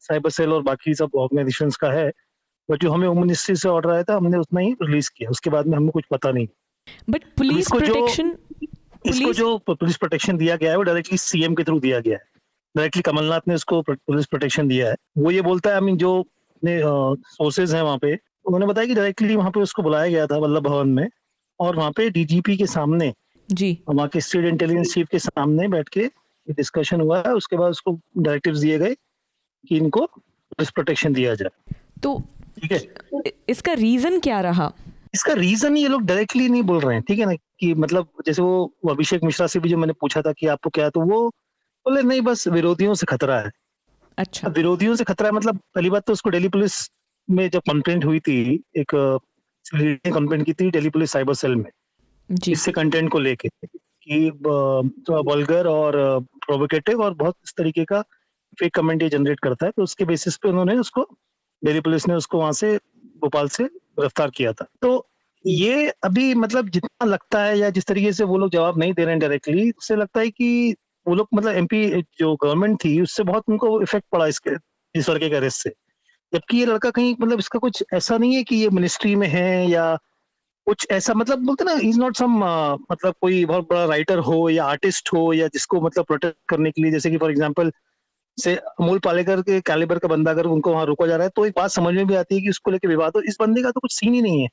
[0.00, 2.10] साइबर सेल और बाकी सब ऑर्गेनाइजेशन का है
[2.68, 5.50] बट जो हमें होम मिनिस्ट्री से ऑर्डर आया था हमने उतना ही रिलीज़ किया उसके
[5.50, 6.46] बाद में हमें कुछ पता नहीं।
[7.10, 8.36] बट पुलिस प्रोटेक्शन
[9.06, 12.31] इसको जो पुलिस प्रोटेक्शन दिया गया है वो डायरेक्टली सीएम के थ्रू दिया गया है।
[12.74, 16.18] डायरेक्टली कमलनाथ ने उसको पुलिस प्रोटेक्शन दिया है। वो ये बोलता है आई मीन जो
[16.20, 16.80] अपने
[17.28, 18.14] सोर्सेज हैं वहाँ पे
[18.46, 21.08] उन्होंने बताया कि डायरेक्टली वहाँ पे उसको बुलाया गया था वल्लभ भवन में
[21.60, 23.12] और वहाँ पे डीजीपी के सामने
[23.48, 26.06] जी। वहाँ के स्टेट इंटेलिजेंस चीफ के सामने बैठ के
[26.48, 28.94] डिस्कशन हुआ है। उसके बाद उसको डायरेक्टिव्स दिए गए
[29.68, 32.18] कि इनको पुलिस प्रोटेक्शन दिया जाए। तो
[32.62, 32.80] ठीक है?
[33.48, 34.72] इसका रीजन क्या रहा?
[35.14, 37.34] इसका रीजन ये लोग डायरेक्टली नहीं बोल रहे हैं ठीक है ना?
[37.34, 40.70] कि मतलब जैसे वो वो अभिषेक मिश्रा से भी जो मैंने पूछा था कि आपको
[40.70, 41.28] क्या है तो वो
[41.86, 43.50] बोले नहीं बस विरोधियों से खतरा है।
[44.18, 46.74] अच्छा। विरोधियों से खतरा है मतलब पहली बात तो उसको दिल्ली पुलिस
[47.28, 48.38] में जब कंप्लेंट हुई थी
[48.76, 48.94] एक
[50.06, 51.70] कंप्लेंट की थी दिल्ली पुलिस साइबर सेल में।
[52.30, 54.30] जी। इससे कंटेंट को लेके कि
[55.06, 55.96] तो वल्गर और
[56.46, 58.00] प्रोवोकेटिव और बहुत इस तरीके का
[58.58, 61.06] फेक कमेंट ये जनरेट करता है तो उसके बेसिस पे उन्होंने उसको
[61.62, 62.76] दिल्ली पुलिस ने उसको वहाँ से
[63.22, 65.08] भोपाल से गिरफ़्तार किया था। तो
[65.44, 69.04] ये अभी मतलब जितना लगता है या जिस तरीके से वो लोग जवाब नहीं दे
[69.04, 70.74] रहे हैं डायरेक्टली उससे लगता है कि
[71.06, 74.50] वो लोग मतलब एमपी जो गवर्नमेंट थी, उससे बहुत उनको इफ़ेक्ट पड़ा इसके,
[74.94, 75.70] इस लड़के के अरेस्ट से।
[76.32, 79.70] जबकि ये लड़का कहीं मतलब इसका कुछ ऐसा नहीं है कि ये मिनिस्ट्री में है
[79.70, 79.96] या
[80.66, 82.32] कुछ ऐसा मतलब बोलते ना इज़ नॉट सम
[82.92, 86.82] मतलब कोई बहुत बड़ा राइटर हो या आर्टिस्ट हो या जिसको मतलब प्रोटेक्ट करने के
[86.82, 87.72] लिए, जैसे कि फॉर एग्जांपल
[88.38, 91.46] से अमूल पालेकर के कैलिबर का बंदा अगर उनको वहाँ रोका जा रहा है तो
[91.46, 93.70] एक बात समझ में भी आती है कि उसको लेके विवाद हो। इस बंदे का
[93.70, 94.48] तो कुछ सीन ही नहीं है।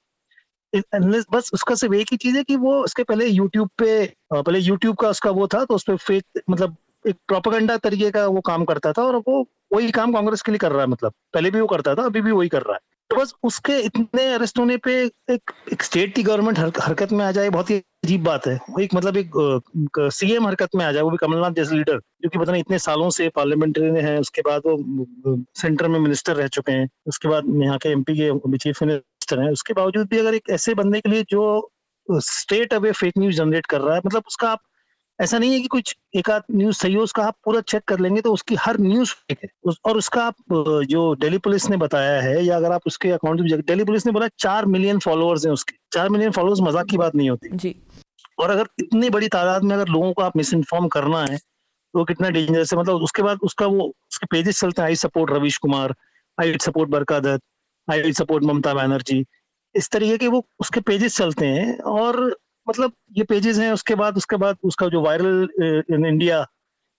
[0.76, 4.96] बस उसका सिर्फ़ एक ही चीज़ है कि वो उसके पहले यूट्यूब पे पहले यूट्यूब
[4.96, 6.76] का उसका वो था तो उस पर फेक मतलब
[7.08, 10.60] एक प्रोपागेंडा तरीके का वो काम करता था और वो वही काम कांग्रेस के लिए
[10.60, 12.80] कर रहा है मतलब पहले भी वो करता था अभी भी वही कर रहा है।
[13.10, 17.26] तो बस उसके इतने अरेस्ट होने पे एक, एक स्टेट की गवर्नमेंट हर, हरकत में
[17.26, 20.92] आ जाए बहुत ही अजीब बात है। वो एक मतलब एक सीएम हरकत में आ
[20.92, 24.02] जाए वो भी कमलनाथ जैसे लीडर जो कि पता नहीं इतने सालों से पार्लियामेंट्री में
[24.02, 28.18] है उसके बाद वो सेंटर में मिनिस्टर रह चुके हैं उसके बाद यहाँ के एमपी
[28.18, 29.04] के चीफ मिनिस्टर
[29.36, 31.72] हैं। उसके बावजूद भी अगर एक ऐसे बंदे के लिए जो
[32.08, 34.62] स्टेट अवे फेक न्यूज़ जनरेट कर रहा है मतलब उसका आप
[35.20, 38.00] ऐसा नहीं है कि कुछ एक आध न्यूज़ सही हो उसका आप पूरा चेक कर
[38.00, 40.36] लेंगे तो उसकी हर न्यूज़ फेक है। उस, और उसका आप
[40.90, 44.12] जो दिल्ली पुलिस ने बताया है या अगर आप उसके अकाउंट में दिल्ली पुलिस ने
[44.12, 47.76] बोला चार मिलियन फॉलोअर्स हैं उसके। चार मिलियन फॉलोअर्स मज़ाक की बात नहीं होती। जी।
[48.40, 52.04] और अगर इतनी बड़ी तादाद में अगर लोगों को आप मिस इन्फॉर्म करना है तो
[52.06, 55.58] कितना डेंजरस है। मतलब उसके बाद उसका वो उसके पेजेस चलते हैं I support Ravish
[55.58, 55.96] Kumar
[56.38, 57.44] I support Barkha Dutt
[57.92, 59.26] I support Mamata Banerjee.
[59.76, 62.20] इस तरीके के वो उसके पेजेस चलते हैं और
[62.68, 65.48] मतलब ये पेजेस हैं उसके बाद उसके बाद उसका जो वायरल
[65.92, 66.46] इन इंडिया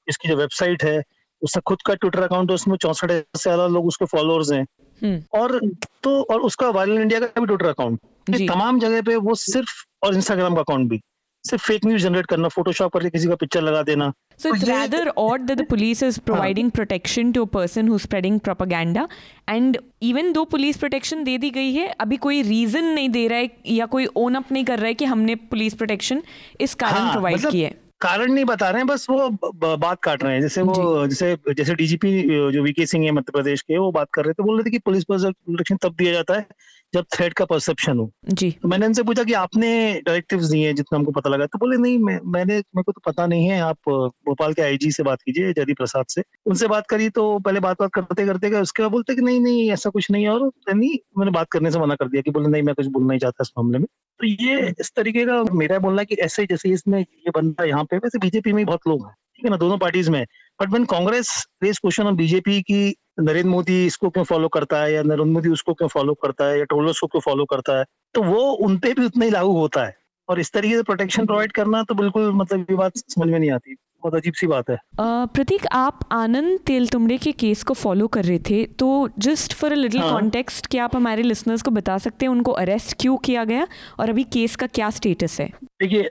[0.09, 1.03] इसकी जो वेबसाइट है
[1.42, 4.64] उसका खुद का ट्विटर अकाउंट है उसमें चौसठ से ज़्यादा लोग उसके फॉलोअर्स हैं।
[5.00, 5.59] हम्म। और
[6.03, 8.00] तो और उसका वायरल इंडिया का भी ट्विटर अकाउंट
[8.48, 9.72] तमाम जगह पे वो सिर्फ़
[10.03, 11.00] और इंस्टाग्राम का अकाउंट भी।
[11.44, 15.00] सिर्फ़ फेक न्यूज़ जनरेट करना फोटोशॉप करके किसी का पिक्चर लगा देना। So it's rather
[15.16, 19.09] odd that the police is providing protection to a person who's spreading propaganda
[19.48, 23.38] and even though police protection दे दी गई है अभी कोई रीजन नहीं दे रहा
[23.38, 26.22] है या कोई ओन अप नहीं कर रहा है कि हमने पुलिस प्रोटेक्शन
[26.61, 29.29] इस कारण प्रोवाइड मतलब की है। कारण नहीं बता रहे हैं बस वो
[29.76, 32.22] बात काट रहे हैं। जैसे वो जैसे जैसे डीजीपी
[32.53, 34.70] जो वीके सिंह है मध्य प्रदेश के वो बात कर रहे थे बोल रहे थे
[34.70, 36.46] कि पुलिस प्रोटेक्शन तब दिया जाता है
[36.94, 39.70] जब थ्रेड का परसेप्शन हो। जी। तो मैंने उनसे पूछा कि आपने
[40.07, 43.00] डायरेक्टिव्स दिए हैं जितना हमको पता लगा। तो बोले नहीं मैं मैंने मेरे को तो
[43.07, 46.87] पता नहीं है आप भोपाल के आईजी से बात कीजिए जयदीप प्रसाद से। उनसे बात
[46.90, 49.90] करी तो पहले बात बात करते करते गए उसके बाद बोलते कि नहीं नहीं ऐसा
[49.90, 52.62] कुछ नहीं है। और नहीं मैंने बात करने से मना कर दिया कि बोले नहीं
[52.62, 53.87] मैं कुछ बोलना ही चाहता इस मामले में।
[54.20, 57.85] तो ये इस तरीके का मेरा बोलना कि ऐसे जैसे इसमें ये बनता है यहाँ
[57.85, 60.24] पे वैसे बीजेपी में बहुत लोग हैं ठीक है ना दोनों पार्टीज़ में
[60.60, 61.28] but one Congress
[61.62, 65.48] race question on BJP की नरेंद्र मोदी इसको क्यों फॉलो करता है या नरेंद्र मोदी
[65.48, 68.92] उसको क्यों फॉलो करता है या टोलर्स को क्यों फॉलो करता है तो वो उनपे
[68.94, 72.32] भी उतना ही लागू होता है। और इस तरीके से प्रोटेक्शन प्रोवाइड करना तो बिल्कुल
[72.32, 76.58] मतलब ये बात समझ में नहीं आती। बहुत अजीब सी बात है। प्रतीक आप आनंद
[76.66, 80.66] तेल तुमड़े के केस को फॉलो कर रहे थे तो just for a little context
[80.66, 83.66] क्या आप हमारे लिसनर्स को बता सकते हैं उनको अरेस्ट क्यों किया गया
[84.00, 85.48] और अभी केस का क्या स्टेटस है?
[85.80, 86.02] देखिए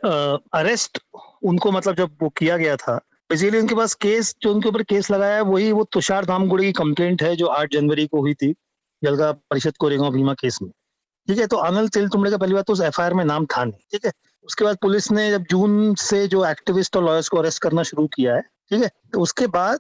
[0.54, 1.00] अरेस्ट
[1.44, 3.00] उनको मतलब जब वो किया गया था
[3.30, 6.72] बेसिकली उनके पास केस, जो उनके ऊपर केस लगाया है, वही वो तुषार धामगुड़ी की
[6.74, 8.54] कंप्लेंट है, जो आठ जनवरी को हुई थी,
[9.02, 10.72] जलगा परिषद कोरेगांव भीमा केस में।
[11.28, 13.64] ठीक है तो अनिल तिल तुमड़े का पहली बात तो उस एफ़ में नाम था
[13.64, 14.12] नहीं, ठीक है?
[14.46, 18.06] उसके बाद पुलिस ने जब जून से जो एक्टिविस्ट और लॉयर्स को अरेस्ट करना शुरू
[18.08, 19.80] किया है, ठीक है तो उसके बाद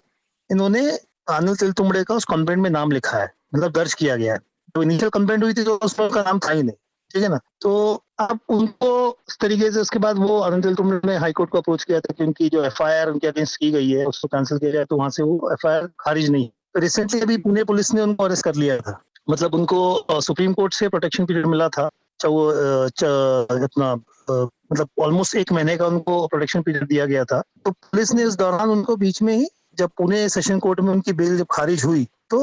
[0.50, 0.90] इन्होंने
[1.30, 4.40] अनिल तिल तुमड़े का उस कंप्लेंट में नाम लिखा है मतलब दर्ज किया गया है।
[4.76, 6.76] तो इनिशियल कंप्लेंट हुई थी तो उसमें उनका नाम था ही नहीं,
[7.12, 7.40] ठीक है ना?
[7.62, 8.89] तो अब उनको
[9.29, 12.23] इस तरीके से उसके बाद वो अनंत तुमने ने हाईकोर्ट को अप्रोच किया था कि
[12.23, 15.23] उनकी जो एफआईआर उनके अगेंस्ट की गई है, उसको कैंसिल किया जाए तो वहाँ से
[15.23, 19.53] वो एफआईआर खारिज नहीं रिसेंटली अभी पुणे पुलिस ने उनको अरेस्ट कर लिया था। मतलब
[19.55, 22.51] उनको सुप्रीम कोर्ट से प्रोटेक्शन पीरियड मिला था। चाहे वो
[23.65, 23.93] इतना
[24.71, 28.36] मतलब ऑलमोस्ट एक महीने का उनको प्रोटेक्शन पीरियड दिया गया था। तो पुलिस ने इस
[28.38, 29.47] दौरान उनको बीच में ही
[29.80, 32.39] जब पुणे सेशन कोर्ट में उनकी बेल जब खारिज हुई तो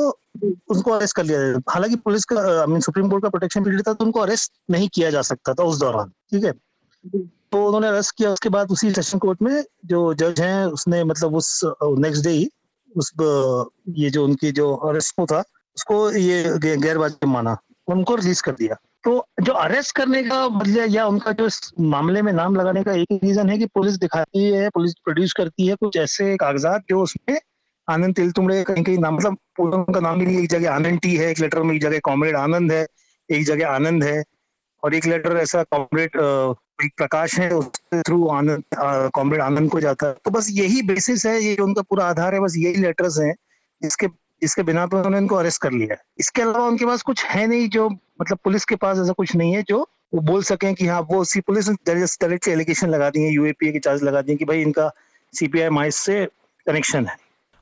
[0.71, 3.87] उनको अरेस्ट कर लिया जाए। हालाँकि पुलिस का आई मीन सुप्रीम कोर्ट का प्रोटेक्शन पीरियड
[3.89, 6.53] था तो उनको अरेस्ट नहीं किया जा सकता था उस दौरान ठीक है?
[7.53, 11.37] तो उन्होंने अरेस्ट किया उसके बाद उसी सेशन कोर्ट में जो जज हैं उसने मतलब
[11.37, 11.61] उस
[11.99, 12.49] नेक्स्ट डे ही
[12.93, 13.13] उस
[13.99, 15.41] ये जो उनकी जो अरेस्ट था
[15.77, 17.57] उसको ये गैर वाजिब माना
[17.89, 21.49] उनको रिलीज़ कर दिया। तो जो अरेस्ट करने का मतलब या उनका जो
[21.81, 25.67] मामले में नाम लगाने का एक रीजन है कि पुलिस दिखाती है, पुलिस प्रोड्यूस करती
[25.67, 27.39] है, कुछ ऐसे कागजात जो उसमें
[27.89, 31.01] आनंद तिल तुमड़े कहीं कहीं नाम मतलब पूरा उनका नाम ही नहीं, एक जगह आनंद
[31.01, 32.87] टी है, एक लेटर में एक जगह कॉमरेड आनंद है,
[33.31, 34.23] एक जगह आनंद है,
[34.83, 36.17] और एक लेटर ऐसा कॉमरेड
[36.85, 38.63] एक प्रकाश है, उसके थ्रू आनंद
[39.15, 42.41] कॉमरेड आनंद को जाता है। तो बस यही बेसिस है, ये उनका पूरा आधार है,
[42.41, 43.35] बस यही लेटर्स हैं,
[43.83, 44.07] जिसके
[44.43, 47.69] जिसके बिना पर उन्होंने इनको अरेस्ट कर लिया इसके अलावा उनके पास कुछ है नहीं
[47.69, 47.89] जो
[48.21, 49.79] मतलब पुलिस के पास ऐसा कुछ नहीं है जो
[50.15, 53.79] वो बोल सकें कि हाँ वो सी पुलिस डायरेक्ट एलिगेशन लगा दी है यूएपीए के
[53.79, 54.91] चार्ज लगा दिए कि भाई इनका
[55.35, 56.25] सीपीआई माइस से
[56.67, 57.17] कनेक्शन है।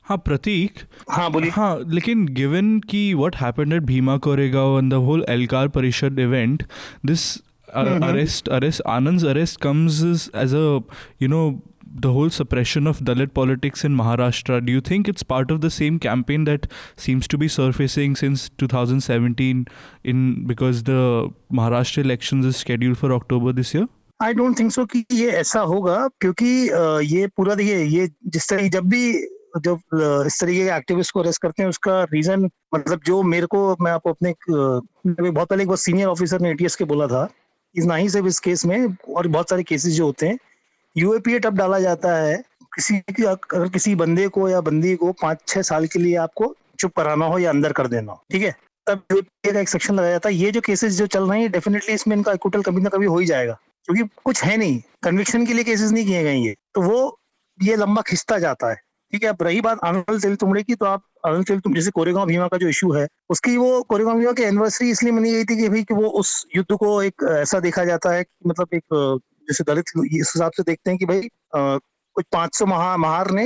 [0.06, 0.72] हाँ प्रतीक।
[1.10, 5.68] हाँ बोलिए। हाँ लेकिन गिवन कि what happened at Bhima Koregaon and the whole Elgar
[5.68, 6.62] Parishad event
[7.06, 7.36] this
[7.74, 10.02] arrest arrest Anand arrest comes
[10.36, 10.80] as a
[11.22, 11.62] you know
[11.94, 15.70] the whole suppression of Dalit politics in Maharashtra, do you think it's part of the
[15.70, 19.66] same campaign that seems to be surfacing since 2017
[20.02, 23.86] in because the Maharashtra elections is scheduled for October this year?
[24.22, 26.46] I don't think so कि ये ऐसा होगा क्योंकि
[27.06, 29.02] ये पूरा देखिए ये जिस तरह जब भी
[29.64, 29.80] जब
[30.26, 33.92] इस तरीके के एक्टिविस्ट को अरेस्ट करते हैं उसका रीजन मतलब जो मेरे को मैं
[33.92, 37.28] आपको अपने बहुत पहले एक बहुत सीनियर ऑफिसर ने एटीएस के बोला था
[37.74, 40.38] इस ना ही सिर्फ़ इस केस में और बहुत सारे केसेस जो होते हैं
[40.96, 45.62] यूएपीए तब डाला जाता है। किसी अगर किसी बंदे को या बंदी को पाँच छह
[45.62, 48.54] साल के लिए आपको चुप कराना हो या अंदर कर देना हो, ठीक है?
[48.86, 51.50] तब यूएपीए का एक सेक्शन लगाया जाता है। ये जो केसेस जो चल रहे हैं
[51.52, 55.52] डेफिनेटली इसमें इनका कभी ना कभी हो ही जाएगा, क्योंकि कुछ है नहीं। कन्विक्शन के
[55.52, 57.18] लिए केसेस नहीं किए गए ये। तो वो,
[57.58, 58.76] ये लंबा खिंचता जाता है,
[59.12, 59.28] ठीक है?
[59.28, 62.56] अब रही बात आनंद तेल तुमड़े की तो आप आनंद तेल जैसे कोरेगांव भीमा का
[62.56, 65.82] जो इशू है, उसकी वो कोरेगांव भीमा की एनिवर्सरी इसलिए मनी गई थी कि भाई
[65.82, 70.32] कि वो उस युद्ध को एक ऐसा देखा जाता है मतलब एक जैसे दलित इस
[70.34, 73.44] हिसाब से देखते हैं कि भाई कुछ पाँच सौ महा महार ने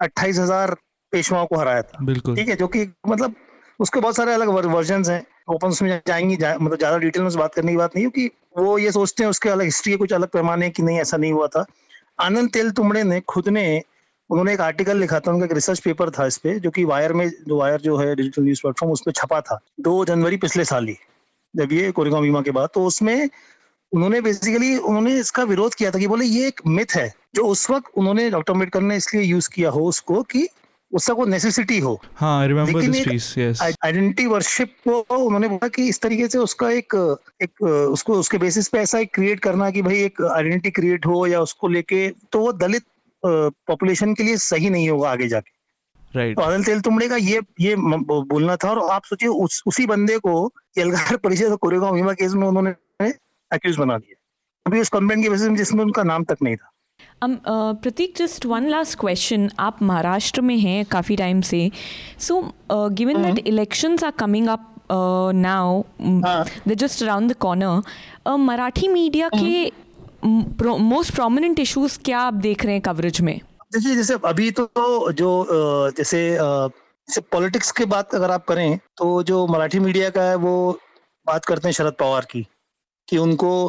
[0.00, 0.74] अट्ठाईस हज़ार
[1.12, 3.34] पेशवाओं को हराया था। बिल्कुल। ठीक है जो कि मतलब
[3.80, 7.54] उसके बहुत सारे अलग वर्जन हैं। ओपन उसमें जाएँगे जा, मतलब ज़्यादा डिटेल में बात
[7.54, 10.28] करने की बात नहीं क्योंकि वो ये सोचते हैं उसके अलग हिस्ट्री के कुछ अलग
[10.30, 11.64] पैमाने की नहीं ऐसा नहीं हुआ था।
[12.20, 13.82] आनंद तेल तुमड़े ने खुद ने
[14.30, 17.12] उन्होंने एक आर्टिकल लिखा था उनका एक रिसर्च पेपर था इस पे जो कि वायर
[17.12, 20.64] में जो वायर जो है डिजिटल न्यूज़ प्लेटफॉर्म उस पर छपा था दो जनवरी पिछले
[20.64, 20.96] साल ही
[21.54, 23.28] जब ये कोरिगांव बीमा के बाद। तो उसमें
[23.92, 27.70] उन्होंने बेसिकली उन्होंने इसका विरोध किया था कि बोले ये एक मिथ है जो उस
[27.70, 30.48] वक्त उन्होंने डॉक्टर अंबेडकर ने इसलिए यूज़ किया हो उसको कि
[30.92, 36.70] उसका कोई नेसेसिटी हो। हाँ आइडेंटिटी वर्शिप को उन्होंने बोला कि इस तरीके से उसका
[36.70, 36.94] एक
[37.42, 41.26] एक उसको उसके बेसिस पे ऐसा एक क्रिएट करना कि भाई एक आइडेंटिटी क्रिएट हो
[41.26, 42.82] या उसको लेके तो वो दलित
[43.22, 45.50] पॉपुलेशन के लिए सही नहीं होगा आगे जाके।
[46.14, 46.46] Right right.
[46.46, 50.18] तो अनिल तेल तुमड़े का ये ये बोलना था और आप सोचिए उस, उसी बंदे
[50.18, 52.70] को यलगार परिषद कोरेगांव भीमा केस में उन्होंने
[53.52, 54.16] एक्यूज बना दिया।
[54.66, 56.70] अभी उस कंप्लेंट के बेसिस में जिसमें उनका नाम तक नहीं था।
[57.24, 57.36] Um,
[57.82, 61.70] Prateek just one last question आप महाराष्ट्र में हैं काफ़ी टाइम से।
[62.18, 64.66] So given that elections are coming up
[65.36, 65.82] now
[66.66, 69.70] they just around the corner Marathi media के
[70.24, 73.40] मोस्ट प्रोमिनेंट इश्यूज़ क्या आप देख रहे हैं कवरेज में?
[73.72, 74.68] देखिए जैसे अभी तो
[75.12, 75.30] जो
[75.96, 80.54] जैसे जैसे पॉलिटिक्स की बात अगर आप करें तो जो मराठी मीडिया का है वो
[81.26, 82.46] बात करते हैं शरद पवार की।
[83.10, 83.68] कि उनको,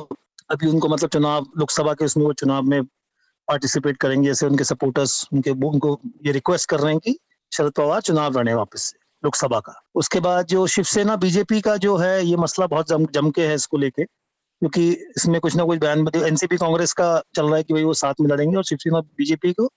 [0.51, 5.27] अभी उनको मतलब चुनाव, लोकसभा के उसमें वो चुनाव में पार्टिसिपेट करेंगे, जैसे उनके सपोर्टर्स
[5.33, 7.17] उनके उनको ये रिक्वेस्ट कर रहे हैं कि
[7.51, 11.95] शरद पवार चुनाव लड़े वापस से, लोकसभा का। उसके बाद जो शिवसेना, बीजेपी का जो
[11.97, 15.79] है, ये मसला बहुत जम जम के है इसको लेके, क्योंकि इसमें कुछ ना कुछ
[15.79, 18.99] बयान एनसीपी कांग्रेस का चल रहा है कि भाई वो साथ में लड़ेंगे और शिवसेना,
[18.99, 19.69] बीजेपी को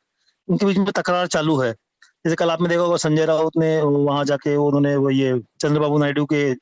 [0.48, 4.24] उनके बीच में तकरार चालू है। जैसे कल आपने देखा होगा, संजय राउत ने वहाँ
[4.24, 6.53] जाके उन्होंने वो ये चंद्रबाबू नायडू के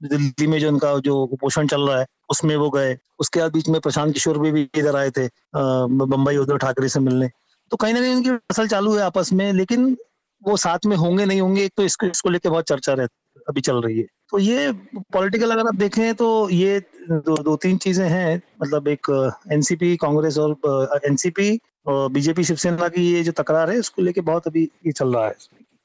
[0.00, 3.68] दिल्ली में जो उनका जो कुपोषण चल रहा है उसमें वो गए। उसके बाद बीच
[3.68, 7.28] में प्रशांत किशोर भी, भी इधर आए थे बम्बई उद्धव ठाकरे से मिलने।
[7.70, 9.96] तो कहीं ना कहीं उनकी फ़सल चालू है आपस में लेकिन
[10.42, 13.08] वो साथ में होंगे नहीं होंगे एक तो इसको इसको लेके बहुत चर्चा रह
[13.48, 14.70] अभी चल रही है। तो ये
[15.12, 19.10] पॉलिटिकल अगर आप देखें तो ये दो, दो तीन चीज़ें हैं। मतलब एक
[19.52, 24.46] एनसीपी कांग्रेस और एनसीपी और बीजेपी शिवसेना की ये जो तकरार है उसको लेके बहुत
[24.46, 25.34] अभी ये चल रहा है।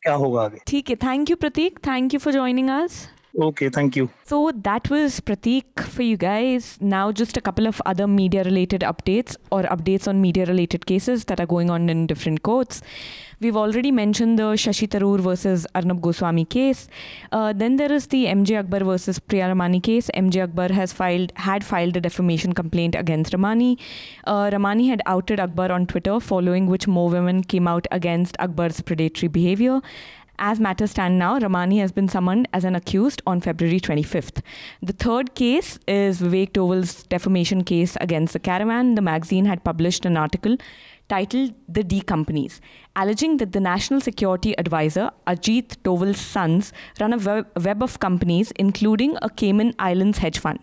[0.03, 0.61] क्या होगा आगे?
[0.67, 3.07] ठीक है thank you Prateek thank you for joining us.
[3.37, 4.09] Okay, thank you.
[4.23, 6.77] So that was Prateek for you guys.
[6.79, 11.25] Now, just a couple of other media related updates or updates on media related cases
[11.25, 12.81] that are going on in different courts.
[13.41, 16.87] We've already mentioned the Shashi Tharoor versus Arnab Goswami case.
[17.33, 20.09] Uh, then there is the MJ Akbar versus Priya Ramani case.
[20.15, 23.77] MJ Akbar has filed had filed a defamation complaint against Ramani.
[24.23, 28.79] Uh, Ramani had outed Akbar on Twitter, following which more women came out against Akbar's
[28.79, 29.81] predatory behavior.
[30.37, 34.41] As matters stand now, Ramani has been summoned as an accused on February 25th.
[34.81, 38.95] The third case is Vivek Doval's defamation case against the Caravan.
[38.95, 40.57] The magazine had published an article
[41.07, 42.59] titled The D Companies,
[42.95, 49.17] alleging that the National Security Advisor, Ajit Doval's sons, run a web of companies, including
[49.21, 50.59] a Cayman Islands hedge fund.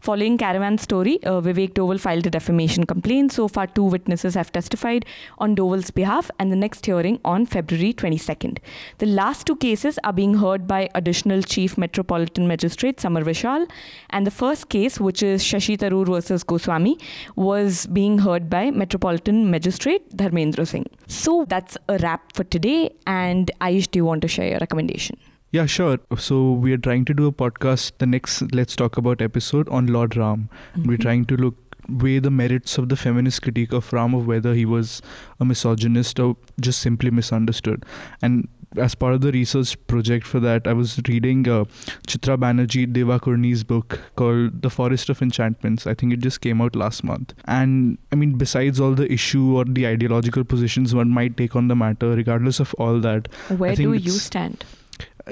[0.00, 3.32] Following Caravan's story, uh, Vivek Doval filed a defamation complaint.
[3.32, 5.04] So far, two witnesses have testified
[5.38, 8.58] on Doval's behalf, and the next hearing on February 22nd.
[8.98, 13.68] The last two cases are being heard by Additional Chief Metropolitan Magistrate Samar Vishal,
[14.10, 16.98] and the first case, which is Shashi Tharoor versus Goswami,
[17.34, 20.86] was being heard by Metropolitan Magistrate Dharmendra Singh.
[21.06, 22.90] So that's a wrap for today.
[23.06, 25.16] And Ayush, do you want to share your recommendation?
[25.52, 25.98] Yeah, sure.
[26.18, 27.92] So we are trying to do a podcast.
[27.98, 30.48] The next Let's Talk About episode on Lord Ram.
[30.74, 30.88] Mm-hmm.
[30.88, 31.54] We're trying to look
[31.88, 35.00] weigh the merits of the feminist critique of Ram of whether he was
[35.38, 37.84] a misogynist or just simply misunderstood.
[38.20, 41.64] And as part of the research project for that, I was reading uh,
[42.06, 45.86] Chitra Banerjee Divakaruni's book called The Forest of Enchantments.
[45.86, 47.34] I think it just came out last month.
[47.46, 51.68] And I mean, besides all the issue or the ideological positions one might take on
[51.68, 54.64] the matter, regardless of all that, Where do you stand?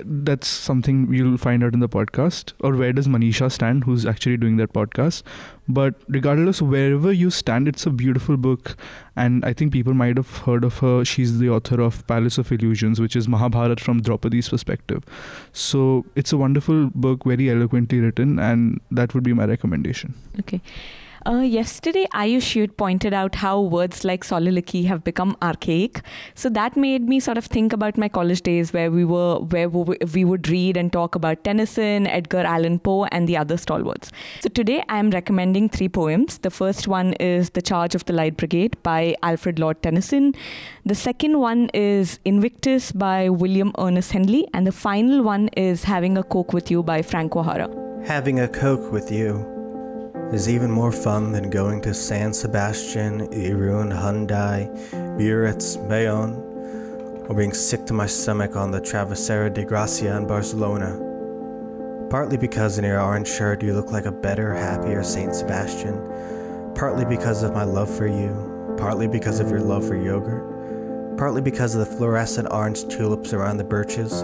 [0.04, 2.52] That's something you'll find out in the podcast.
[2.60, 5.22] Or where does manisha stand who's actually doing that podcast?
[5.68, 8.76] But regardless wherever you stand it's a beautiful book.
[9.16, 11.04] And i think people might have heard of her.
[11.04, 15.04] She's the author of palace of illusions which is mahabharat from draupadi's perspective.
[15.52, 20.14] So it's a wonderful book very eloquently written and that would be my recommendation.
[20.40, 20.60] Okay.
[21.26, 26.02] Uh, yesterday, Ayush, you pointed out how words like soliloquy have become archaic.
[26.34, 29.70] So that made me sort of think about my college days, where we were, where
[29.70, 34.12] we we would read and talk about Tennyson, Edgar Allan Poe, and the other stalwarts.
[34.42, 36.36] So today, I am recommending three poems.
[36.48, 40.34] The first one is "The Charge of the Light Brigade" by Alfred Lord Tennyson.
[40.84, 46.18] The second one is "Invictus" by William Ernest Henley, and the final one is "Having
[46.18, 47.70] a Coke with You" by Frank O'Hara.
[48.04, 49.53] Having a Coke with you
[50.32, 54.68] is even more fun than going to San Sebastian, Irun, Hendaye,
[55.16, 56.34] Biarritz, Bayonne,
[57.28, 60.98] or being sick to my stomach on the Travesera de Gracia in Barcelona.
[62.10, 65.94] Partly because in your orange shirt you look like a better, happier Saint Sebastian,
[66.74, 71.40] partly because of my love for you, partly because of your love for yogurt, partly
[71.40, 74.22] because of the fluorescent orange tulips around the birches,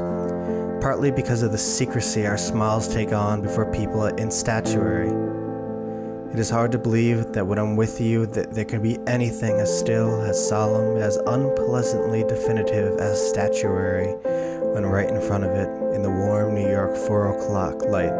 [0.82, 5.39] partly because of the secrecy our smiles take on before people in statuary.
[6.32, 9.58] It is hard to believe that when I'm with you that there can be anything
[9.58, 14.14] as still, as solemn, as unpleasantly definitive as statuary
[14.72, 18.14] when right in front of it in the warm New York 4 o'clock light.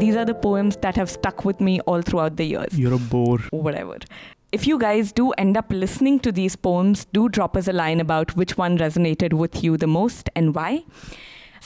[0.00, 2.76] These are the poems that have stuck with me all throughout the years.
[2.76, 3.98] you're a bore whatever.
[4.50, 8.00] If you guys do end up listening to these poems, do drop us a line
[8.00, 10.82] about which one resonated with you the most and why.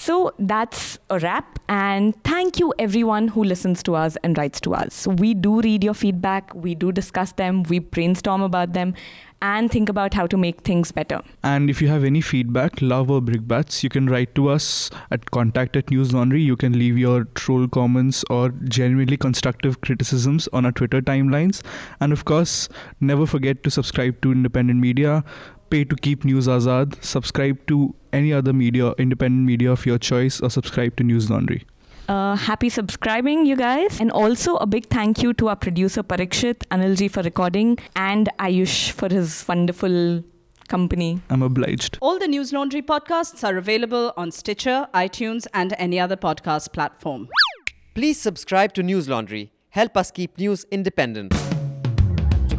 [0.00, 1.58] So that's a wrap.
[1.68, 5.06] And thank you, everyone who listens to us and writes to us.
[5.06, 8.94] We do read your feedback, we do discuss them, we brainstorm about them,
[9.42, 11.20] and think about how to make things better.
[11.42, 15.30] And if you have any feedback, love or brickbats, you can write to us at
[15.32, 16.42] contact at Newslaundry.
[16.42, 21.62] You can leave your troll comments or genuinely constructive criticisms on our Twitter timelines.
[22.00, 22.70] And of course,
[23.00, 25.24] never forget to subscribe to independent media.
[25.70, 27.02] Pay to keep News Azad.
[27.02, 31.62] Subscribe to any other media, independent media of your choice, or subscribe to Newslaundry.
[32.08, 34.00] Uh, happy subscribing, you guys.
[34.00, 38.90] And also a big thank you to our producer Parikshit, Anilji for recording, and Ayush
[38.90, 40.24] for his wonderful
[40.66, 41.20] company.
[41.30, 41.98] I'm obliged.
[42.00, 47.28] All the Newslaundry podcasts are available on Stitcher, iTunes, and any other podcast platform.
[47.94, 49.50] Please subscribe to Newslaundry.
[49.70, 51.32] Help us keep news independent.